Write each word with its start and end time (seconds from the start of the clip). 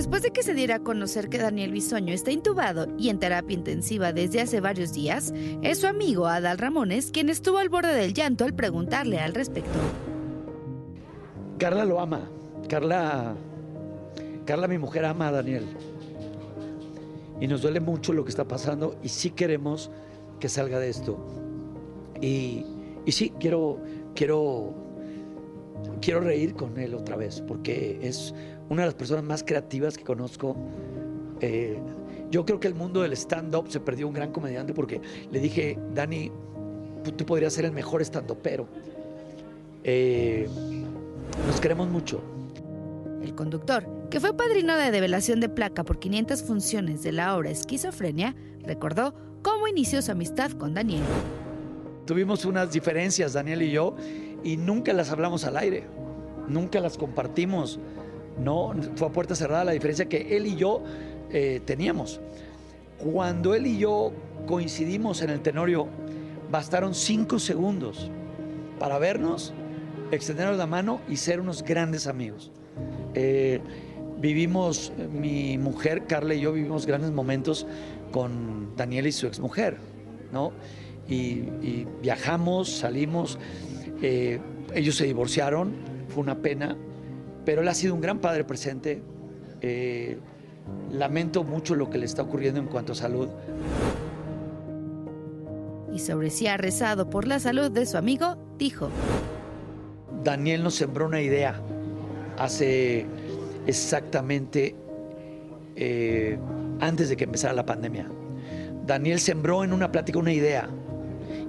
Después 0.00 0.22
de 0.22 0.30
que 0.30 0.42
se 0.42 0.54
diera 0.54 0.76
a 0.76 0.82
conocer 0.82 1.28
que 1.28 1.36
Daniel 1.36 1.72
Bisoño 1.72 2.14
está 2.14 2.30
intubado 2.30 2.86
y 2.96 3.10
en 3.10 3.18
terapia 3.18 3.52
intensiva 3.52 4.14
desde 4.14 4.40
hace 4.40 4.58
varios 4.62 4.94
días, 4.94 5.34
es 5.60 5.80
su 5.80 5.86
amigo 5.86 6.26
Adal 6.26 6.56
Ramones 6.56 7.10
quien 7.10 7.28
estuvo 7.28 7.58
al 7.58 7.68
borde 7.68 7.92
del 7.92 8.14
llanto 8.14 8.46
al 8.46 8.54
preguntarle 8.54 9.18
al 9.18 9.34
respecto. 9.34 9.78
Carla 11.58 11.84
lo 11.84 12.00
ama. 12.00 12.30
Carla, 12.66 13.34
Carla, 14.46 14.68
mi 14.68 14.78
mujer, 14.78 15.04
ama 15.04 15.28
a 15.28 15.32
Daniel. 15.32 15.66
Y 17.38 17.46
nos 17.46 17.60
duele 17.60 17.80
mucho 17.80 18.14
lo 18.14 18.24
que 18.24 18.30
está 18.30 18.48
pasando 18.48 18.96
y 19.02 19.10
sí 19.10 19.28
queremos 19.28 19.90
que 20.38 20.48
salga 20.48 20.78
de 20.78 20.88
esto. 20.88 21.18
Y, 22.22 22.64
y 23.04 23.12
sí, 23.12 23.34
quiero, 23.38 23.82
quiero, 24.14 24.72
quiero 26.00 26.20
reír 26.20 26.54
con 26.54 26.78
él 26.78 26.94
otra 26.94 27.16
vez, 27.16 27.42
porque 27.46 27.98
es 28.00 28.34
una 28.70 28.82
de 28.82 28.86
las 28.86 28.94
personas 28.94 29.24
más 29.24 29.42
creativas 29.42 29.98
que 29.98 30.04
conozco. 30.04 30.56
Eh, 31.40 31.78
yo 32.30 32.46
creo 32.46 32.60
que 32.60 32.68
el 32.68 32.74
mundo 32.74 33.02
del 33.02 33.12
stand-up 33.12 33.66
se 33.68 33.80
perdió 33.80 34.06
un 34.06 34.14
gran 34.14 34.32
comediante 34.32 34.72
porque 34.72 35.00
le 35.30 35.40
dije, 35.40 35.76
Dani, 35.92 36.30
tú 37.16 37.26
podrías 37.26 37.52
ser 37.52 37.64
el 37.64 37.72
mejor 37.72 38.00
stand-up, 38.02 38.38
pero 38.42 38.68
eh, 39.82 40.48
nos 41.46 41.60
queremos 41.60 41.88
mucho. 41.88 42.22
El 43.22 43.34
conductor, 43.34 43.84
que 44.08 44.20
fue 44.20 44.34
padrino 44.34 44.76
de 44.76 44.92
develación 44.92 45.40
de 45.40 45.48
placa 45.48 45.82
por 45.82 45.98
500 45.98 46.42
funciones 46.44 47.02
de 47.02 47.12
la 47.12 47.36
obra 47.36 47.50
Esquizofrenia, 47.50 48.36
recordó 48.62 49.14
cómo 49.42 49.66
inició 49.66 50.00
su 50.00 50.12
amistad 50.12 50.52
con 50.52 50.74
Daniel. 50.74 51.02
Tuvimos 52.06 52.44
unas 52.44 52.72
diferencias, 52.72 53.32
Daniel 53.32 53.62
y 53.62 53.72
yo, 53.72 53.96
y 54.44 54.56
nunca 54.56 54.92
las 54.92 55.10
hablamos 55.10 55.44
al 55.44 55.56
aire, 55.56 55.84
nunca 56.48 56.80
las 56.80 56.96
compartimos. 56.96 57.80
No, 58.40 58.74
fue 58.96 59.08
a 59.08 59.12
puerta 59.12 59.34
cerrada 59.34 59.64
la 59.64 59.72
diferencia 59.72 60.08
que 60.08 60.36
él 60.36 60.46
y 60.46 60.56
yo 60.56 60.82
eh, 61.30 61.60
teníamos. 61.64 62.20
Cuando 62.98 63.54
él 63.54 63.66
y 63.66 63.78
yo 63.78 64.12
coincidimos 64.46 65.22
en 65.22 65.30
el 65.30 65.40
Tenorio, 65.40 65.88
bastaron 66.50 66.94
cinco 66.94 67.38
segundos 67.38 68.10
para 68.78 68.98
vernos, 68.98 69.52
extendernos 70.10 70.56
la 70.56 70.66
mano 70.66 71.00
y 71.08 71.16
ser 71.16 71.40
unos 71.40 71.62
grandes 71.62 72.06
amigos. 72.06 72.50
Eh, 73.14 73.60
vivimos, 74.18 74.92
mi 75.12 75.58
mujer 75.58 76.06
Carla 76.06 76.34
y 76.34 76.40
yo 76.40 76.52
vivimos 76.52 76.86
grandes 76.86 77.10
momentos 77.10 77.66
con 78.10 78.74
Daniel 78.76 79.06
y 79.06 79.12
su 79.12 79.26
exmujer, 79.26 79.76
¿no? 80.32 80.52
Y, 81.08 81.86
viajamos, 82.00 82.70
salimos, 82.70 83.38
eh, 84.00 84.38
ellos 84.74 84.94
se 84.94 85.06
divorciaron, 85.06 85.74
fue 86.08 86.22
una 86.22 86.40
pena, 86.40 86.76
pero 87.44 87.62
él 87.62 87.68
ha 87.68 87.74
sido 87.74 87.94
un 87.94 88.00
gran 88.00 88.18
padre 88.18 88.44
presente. 88.44 89.02
Eh, 89.60 90.18
lamento 90.92 91.44
mucho 91.44 91.74
lo 91.74 91.90
que 91.90 91.98
le 91.98 92.06
está 92.06 92.22
ocurriendo 92.22 92.60
en 92.60 92.66
cuanto 92.66 92.92
a 92.92 92.96
salud. 92.96 93.28
Y 95.92 95.98
sobre 95.98 96.30
si 96.30 96.46
ha 96.46 96.56
rezado 96.56 97.10
por 97.10 97.26
la 97.26 97.40
salud 97.40 97.70
de 97.70 97.86
su 97.86 97.96
amigo, 97.96 98.36
dijo. 98.58 98.88
Daniel 100.22 100.62
nos 100.62 100.74
sembró 100.74 101.06
una 101.06 101.20
idea 101.20 101.60
hace 102.38 103.06
exactamente 103.66 104.74
eh, 105.76 106.38
antes 106.80 107.08
de 107.08 107.16
que 107.16 107.24
empezara 107.24 107.54
la 107.54 107.66
pandemia. 107.66 108.06
Daniel 108.86 109.20
sembró 109.20 109.64
en 109.64 109.72
una 109.72 109.90
plática 109.90 110.18
una 110.18 110.32
idea 110.32 110.68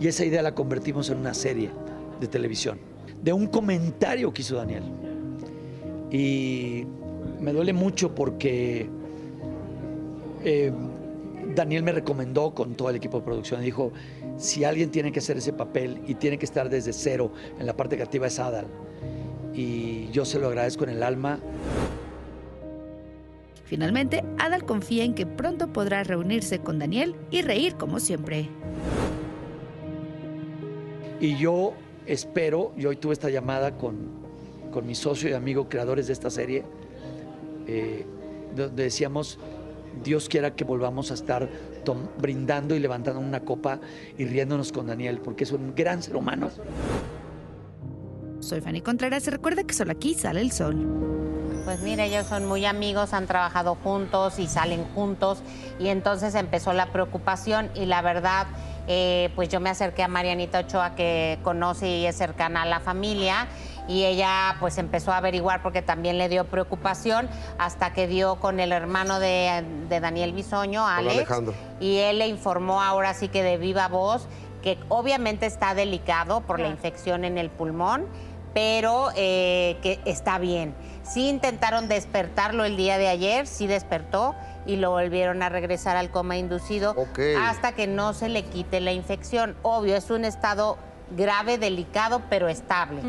y 0.00 0.06
esa 0.06 0.24
idea 0.24 0.42
la 0.42 0.54
convertimos 0.54 1.10
en 1.10 1.18
una 1.18 1.34
serie 1.34 1.70
de 2.20 2.26
televisión, 2.26 2.78
de 3.22 3.32
un 3.32 3.46
comentario 3.46 4.32
que 4.32 4.42
hizo 4.42 4.56
Daniel. 4.56 4.82
Y 6.10 6.86
me 7.40 7.52
duele 7.52 7.72
mucho 7.72 8.14
porque 8.14 8.88
eh, 10.44 10.72
Daniel 11.54 11.82
me 11.82 11.92
recomendó 11.92 12.54
con 12.54 12.74
todo 12.74 12.90
el 12.90 12.96
equipo 12.96 13.18
de 13.18 13.24
producción, 13.24 13.60
dijo, 13.62 13.92
si 14.36 14.64
alguien 14.64 14.90
tiene 14.90 15.12
que 15.12 15.18
hacer 15.18 15.38
ese 15.38 15.52
papel 15.52 16.00
y 16.06 16.14
tiene 16.14 16.38
que 16.38 16.44
estar 16.44 16.68
desde 16.68 16.92
cero 16.92 17.32
en 17.58 17.66
la 17.66 17.76
parte 17.76 17.96
creativa 17.96 18.26
es 18.26 18.38
Adal. 18.38 18.66
Y 19.54 20.08
yo 20.10 20.24
se 20.24 20.38
lo 20.38 20.48
agradezco 20.48 20.84
en 20.84 20.90
el 20.90 21.02
alma. 21.02 21.40
Finalmente, 23.64 24.24
Adal 24.38 24.64
confía 24.64 25.04
en 25.04 25.14
que 25.14 25.26
pronto 25.26 25.72
podrá 25.72 26.04
reunirse 26.04 26.60
con 26.60 26.78
Daniel 26.78 27.16
y 27.30 27.42
reír 27.42 27.74
como 27.74 27.98
siempre. 27.98 28.48
Y 31.20 31.36
yo 31.36 31.74
espero, 32.06 32.72
y 32.76 32.86
hoy 32.86 32.96
tuve 32.96 33.12
esta 33.12 33.28
llamada 33.28 33.76
con, 33.76 34.17
con 34.78 34.86
mi 34.86 34.94
socio 34.94 35.28
y 35.28 35.32
amigo 35.32 35.68
creadores 35.68 36.06
de 36.06 36.12
esta 36.12 36.30
serie, 36.30 36.62
eh, 37.66 38.06
donde 38.54 38.84
decíamos, 38.84 39.36
Dios 40.04 40.28
quiera 40.28 40.54
que 40.54 40.62
volvamos 40.62 41.10
a 41.10 41.14
estar 41.14 41.48
brindando 42.16 42.76
y 42.76 42.78
levantando 42.78 43.18
una 43.18 43.40
copa 43.40 43.80
y 44.16 44.24
riéndonos 44.24 44.70
con 44.70 44.86
Daniel, 44.86 45.18
porque 45.18 45.42
es 45.42 45.50
un 45.50 45.74
gran 45.74 46.00
ser 46.00 46.14
humano. 46.14 46.50
Soy 48.38 48.60
Fanny 48.60 48.80
Contreras 48.80 49.26
y 49.26 49.30
recuerda 49.30 49.64
que 49.64 49.74
solo 49.74 49.90
aquí 49.90 50.14
sale 50.14 50.42
el 50.42 50.52
sol. 50.52 50.76
Pues 51.64 51.80
mire, 51.82 52.04
ellos 52.04 52.28
son 52.28 52.46
muy 52.46 52.64
amigos, 52.64 53.12
han 53.14 53.26
trabajado 53.26 53.74
juntos 53.82 54.38
y 54.38 54.46
salen 54.46 54.84
juntos 54.94 55.42
y 55.80 55.88
entonces 55.88 56.36
empezó 56.36 56.72
la 56.72 56.92
preocupación 56.92 57.68
y 57.74 57.86
la 57.86 58.00
verdad, 58.00 58.46
eh, 58.86 59.30
pues 59.34 59.48
yo 59.48 59.58
me 59.58 59.70
acerqué 59.70 60.04
a 60.04 60.08
Marianita 60.08 60.60
Ochoa 60.60 60.94
que 60.94 61.40
conoce 61.42 61.88
y 61.88 62.06
es 62.06 62.14
cercana 62.14 62.62
a 62.62 62.66
la 62.66 62.78
familia 62.78 63.48
y 63.88 64.04
ella 64.04 64.56
pues 64.60 64.78
empezó 64.78 65.10
a 65.12 65.16
averiguar 65.16 65.62
porque 65.62 65.82
también 65.82 66.18
le 66.18 66.28
dio 66.28 66.44
preocupación 66.44 67.28
hasta 67.58 67.92
que 67.92 68.06
dio 68.06 68.36
con 68.36 68.60
el 68.60 68.70
hermano 68.70 69.18
de, 69.18 69.64
Daniel 69.88 70.32
Bisoño, 70.34 70.86
Alex, 70.86 71.28
y 71.80 71.96
él 71.96 72.18
le 72.18 72.28
informó 72.28 72.82
ahora 72.82 73.14
sí 73.14 73.28
que 73.28 73.42
de 73.42 73.56
viva 73.56 73.88
voz 73.88 74.28
que 74.62 74.78
obviamente 74.88 75.46
está 75.46 75.74
delicado 75.74 76.42
por 76.42 76.60
la 76.60 76.68
infección 76.68 77.24
en 77.24 77.38
el 77.38 77.48
pulmón, 77.50 78.06
pero 78.54 79.08
eh, 79.16 79.78
que 79.82 80.00
está 80.04 80.38
bien. 80.38 80.74
Sí 81.02 81.28
intentaron 81.28 81.88
despertarlo 81.88 82.64
el 82.64 82.76
día 82.76 82.98
de 82.98 83.08
ayer, 83.08 83.46
sí 83.46 83.66
despertó 83.66 84.34
y 84.66 84.76
lo 84.76 84.90
volvieron 84.90 85.42
a 85.42 85.48
regresar 85.48 85.96
al 85.96 86.10
coma 86.10 86.36
inducido 86.36 86.94
hasta 87.40 87.72
que 87.72 87.86
no 87.86 88.12
se 88.12 88.28
le 88.28 88.44
quite 88.44 88.80
la 88.80 88.92
infección. 88.92 89.56
Obvio, 89.62 89.96
es 89.96 90.10
un 90.10 90.24
estado 90.24 90.76
grave, 91.16 91.58
delicado, 91.58 92.22
pero 92.28 92.48
estable. 92.48 93.02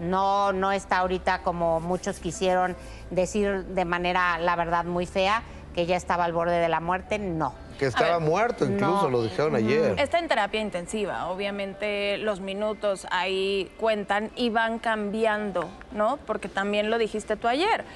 No, 0.00 0.52
no 0.52 0.72
está 0.72 0.98
ahorita 0.98 1.42
como 1.42 1.80
muchos 1.80 2.18
quisieron 2.18 2.76
decir 3.10 3.64
de 3.66 3.84
manera, 3.84 4.38
la 4.38 4.56
verdad, 4.56 4.84
muy 4.84 5.06
fea, 5.06 5.42
que 5.74 5.86
ya 5.86 5.96
estaba 5.96 6.24
al 6.24 6.32
borde 6.32 6.58
de 6.58 6.68
la 6.68 6.80
muerte. 6.80 7.18
No. 7.18 7.54
Que 7.80 7.86
estaba 7.86 8.18
muerto, 8.18 8.66
incluso 8.66 9.08
lo 9.08 9.22
dijeron 9.22 9.54
ayer. 9.54 9.94
Está 9.98 10.18
en 10.18 10.28
terapia 10.28 10.60
intensiva. 10.60 11.28
Obviamente 11.28 12.18
los 12.18 12.40
minutos 12.40 13.06
ahí 13.10 13.72
cuentan 13.78 14.30
y 14.36 14.50
van 14.50 14.78
cambiando, 14.78 15.66
¿no? 15.90 16.18
Porque 16.26 16.50
también 16.50 16.90
lo 16.90 16.98
dijiste 16.98 17.36
tú 17.36 17.48
ayer 17.48 17.86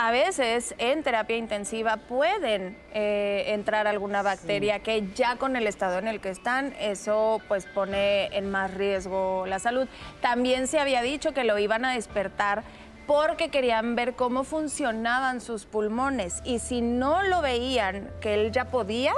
a 0.00 0.12
veces 0.12 0.76
en 0.78 1.02
terapia 1.02 1.36
intensiva 1.36 1.96
pueden 1.96 2.76
eh, 2.94 3.46
entrar 3.48 3.88
alguna 3.88 4.22
bacteria 4.22 4.78
que 4.78 5.08
ya 5.14 5.34
con 5.34 5.56
el 5.56 5.66
estado 5.66 5.98
en 5.98 6.06
el 6.06 6.20
que 6.20 6.30
están, 6.30 6.72
eso 6.78 7.40
pues 7.48 7.66
pone 7.66 8.26
en 8.26 8.48
más 8.48 8.72
riesgo 8.74 9.44
la 9.46 9.58
salud. 9.58 9.88
También 10.20 10.68
se 10.68 10.78
había 10.78 11.02
dicho 11.02 11.34
que 11.34 11.42
lo 11.42 11.58
iban 11.58 11.84
a 11.84 11.94
despertar 11.94 12.62
porque 13.08 13.48
querían 13.48 13.96
ver 13.96 14.14
cómo 14.14 14.44
funcionaban 14.44 15.40
sus 15.40 15.64
pulmones 15.64 16.42
y 16.44 16.58
si 16.58 16.82
no 16.82 17.22
lo 17.22 17.40
veían 17.40 18.10
que 18.20 18.34
él 18.34 18.52
ya 18.52 18.66
podía 18.66 19.14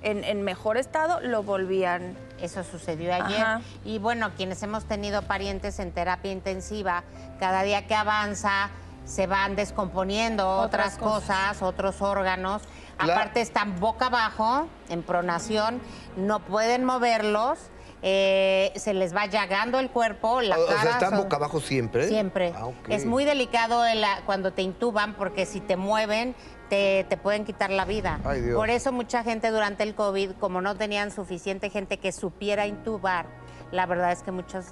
en, 0.00 0.42
mejor 0.42 0.78
estado, 0.78 1.20
lo 1.20 1.42
volvían 1.42 2.16
eso 2.40 2.64
sucedió 2.64 3.14
ayer. 3.14 3.46
Y 3.84 3.98
bueno, 3.98 4.32
quienes 4.36 4.62
hemos 4.62 4.84
tenido 4.84 5.22
parientes 5.22 5.78
en 5.78 5.92
terapia 5.92 6.32
intensiva, 6.32 7.04
cada 7.38 7.62
día 7.62 7.86
que 7.86 7.94
avanza, 7.94 8.70
se 9.04 9.26
van 9.26 9.56
descomponiendo 9.56 10.48
otras, 10.58 10.96
cosas. 10.96 11.62
otros 11.62 12.02
órganos. 12.02 12.62
Aparte 12.98 13.40
están 13.40 13.78
boca 13.80 14.06
abajo, 14.06 14.68
en 14.88 15.02
pronación, 15.02 15.80
no 16.16 16.40
pueden 16.40 16.84
moverlos. 16.84 17.58
Eh, 18.06 18.70
se 18.76 18.92
les 18.92 19.16
va 19.16 19.24
llagando 19.24 19.78
el 19.78 19.88
cuerpo, 19.88 20.42
la 20.42 20.58
o, 20.58 20.66
sea, 20.66 20.90
están 20.90 21.16
boca 21.16 21.36
abajo 21.36 21.58
siempre. 21.58 22.06
Siempre. 22.06 22.52
Ah, 22.54 22.68
es 22.90 23.06
muy 23.06 23.24
delicado 23.24 23.82
cuando 24.26 24.52
te 24.52 24.60
intuban 24.60 25.14
porque 25.14 25.46
si 25.46 25.60
te 25.60 25.76
mueven 25.76 26.34
te, 26.68 27.18
pueden 27.22 27.46
quitar 27.46 27.70
la 27.70 27.86
vida. 27.86 28.20
Por 28.54 28.68
eso 28.68 28.92
mucha 28.92 29.22
gente 29.22 29.50
durante 29.50 29.84
el 29.84 29.94
COVID, 29.94 30.32
como 30.32 30.60
no 30.60 30.76
tenían 30.76 31.12
suficiente 31.12 31.70
gente 31.70 31.96
que 31.96 32.12
supiera 32.12 32.66
intubar, 32.66 33.24
la 33.70 33.86
verdad 33.86 34.12
es 34.12 34.22
que 34.22 34.32
muchos 34.32 34.66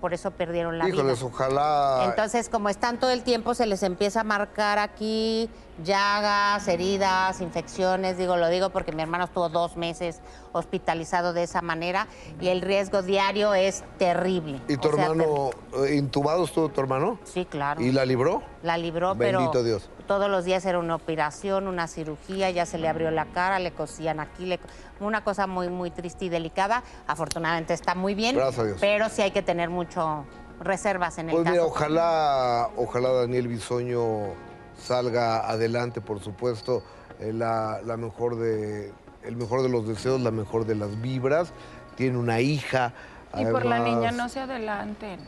por 0.00 0.14
eso 0.14 0.30
perdieron 0.30 0.78
la 0.78 0.88
Híjoles, 0.88 1.22
ojalá. 1.22 2.04
Entonces, 2.06 2.48
como 2.48 2.68
están 2.68 2.98
todo 2.98 3.10
el 3.10 3.22
tiempo, 3.22 3.54
se 3.54 3.66
les 3.66 3.82
empieza 3.82 4.20
a 4.20 4.24
marcar 4.24 4.78
aquí 4.78 5.50
llagas, 5.82 6.66
heridas, 6.68 7.40
infecciones. 7.40 8.16
Digo, 8.18 8.36
lo 8.36 8.48
digo 8.48 8.70
porque 8.70 8.92
mi 8.92 9.02
hermano 9.02 9.24
estuvo 9.24 9.48
dos 9.48 9.76
meses 9.76 10.20
hospitalizado 10.52 11.32
de 11.32 11.42
esa 11.42 11.62
manera 11.62 12.06
y 12.40 12.48
el 12.48 12.60
riesgo 12.60 13.02
diario 13.02 13.54
es 13.54 13.84
terrible. 13.98 14.60
¿Y 14.68 14.76
tu 14.76 14.88
hermano, 14.88 15.50
eh, 15.84 15.96
intubado 15.96 16.44
estuvo 16.44 16.68
tu 16.68 16.80
hermano? 16.80 17.18
Sí, 17.24 17.44
claro. 17.44 17.80
¿Y 17.80 17.92
la 17.92 18.04
libró? 18.04 18.42
La 18.62 18.78
libró, 18.78 19.14
Bendito 19.14 19.62
Dios. 19.62 19.90
Todos 20.06 20.30
los 20.30 20.44
días 20.44 20.64
era 20.64 20.78
una 20.78 20.94
operación, 20.94 21.66
una 21.68 21.86
cirugía, 21.86 22.50
ya 22.50 22.66
se 22.66 22.78
le 22.78 22.88
abrió 22.88 23.10
la 23.10 23.26
cara, 23.26 23.58
le 23.58 23.72
cosían 23.72 24.20
aquí, 24.20 24.46
le- 24.46 24.60
una 25.00 25.24
cosa 25.24 25.46
muy, 25.46 25.68
muy 25.68 25.90
triste 25.90 26.26
y 26.26 26.28
delicada. 26.28 26.82
Afortunadamente 27.06 27.74
está 27.74 27.94
muy 27.94 28.14
bien, 28.14 28.36
Gracias 28.36 28.58
a 28.58 28.64
Dios. 28.64 28.78
pero 28.80 29.08
sí 29.08 29.22
hay 29.22 29.30
que 29.30 29.42
tener 29.42 29.70
mucho 29.70 30.24
reservas 30.60 31.18
en 31.18 31.28
el 31.30 31.34
Pues 31.34 31.44
caso. 31.44 31.52
mira, 31.52 31.64
ojalá, 31.64 32.68
ojalá 32.76 33.10
Daniel 33.12 33.48
Bisoño 33.48 34.34
salga 34.78 35.48
adelante, 35.48 36.00
por 36.00 36.20
supuesto, 36.20 36.82
eh, 37.20 37.32
la, 37.32 37.80
la 37.84 37.96
mejor 37.96 38.36
de, 38.36 38.92
el 39.22 39.36
mejor 39.36 39.62
de 39.62 39.68
los 39.68 39.86
deseos, 39.88 40.20
la 40.20 40.30
mejor 40.30 40.64
de 40.66 40.74
las 40.74 41.00
vibras. 41.00 41.52
Tiene 41.96 42.18
una 42.18 42.40
hija. 42.40 42.92
Y 43.36 43.44
por 43.46 43.64
la 43.64 43.78
niña 43.78 44.10
no 44.12 44.28
se 44.28 44.40
adelanten. 44.40 45.20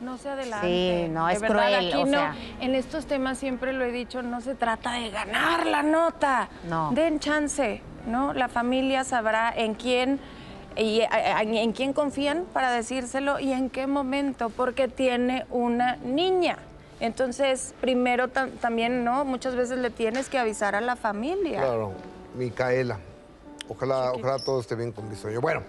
No 0.00 0.16
se 0.18 0.28
adelanten. 0.28 0.70
Sí, 0.70 1.08
no, 1.12 1.26
De 1.26 1.32
es 1.34 1.40
verdad, 1.40 1.56
cruel, 1.66 1.88
Aquí 1.88 1.96
o 1.96 2.06
no, 2.06 2.12
sea. 2.12 2.34
en 2.60 2.74
estos 2.74 3.06
temas 3.06 3.36
siempre 3.38 3.72
lo 3.72 3.84
he 3.84 3.90
dicho, 3.92 4.22
no 4.22 4.40
se 4.40 4.54
trata 4.54 4.92
de 4.92 5.10
ganar 5.10 5.66
la 5.66 5.82
nota. 5.82 6.48
No. 6.68 6.90
Den 6.92 7.18
chance, 7.18 7.80
¿no? 8.06 8.32
La 8.32 8.48
familia 8.48 9.02
sabrá 9.04 9.52
en 9.54 9.74
quién 9.74 10.20
y 10.76 11.00
en 11.10 11.72
quién 11.72 11.92
confían 11.92 12.44
para 12.52 12.70
decírselo 12.70 13.40
y 13.40 13.52
en 13.52 13.68
qué 13.70 13.88
momento, 13.88 14.50
porque 14.50 14.86
tiene 14.86 15.44
una 15.50 15.96
niña. 15.96 16.58
Entonces, 17.00 17.74
primero 17.80 18.28
tam- 18.28 18.52
también, 18.60 19.02
¿no? 19.04 19.24
Muchas 19.24 19.56
veces 19.56 19.78
le 19.78 19.90
tienes 19.90 20.28
que 20.28 20.38
avisar 20.38 20.76
a 20.76 20.80
la 20.80 20.94
familia. 20.94 21.60
Claro, 21.60 21.92
Micaela. 22.36 22.98
Ojalá, 23.68 24.12
ojalá 24.12 24.38
todo 24.38 24.60
esté 24.60 24.76
bien 24.76 24.92
con 24.92 25.08
Bisoño. 25.10 25.40
Bueno. 25.40 25.62